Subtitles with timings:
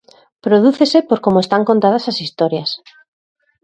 [0.45, 2.69] Prodúcese por como están contadas as historias.